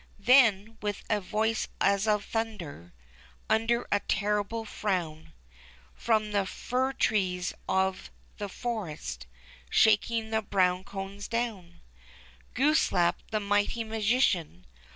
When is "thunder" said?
2.25-2.91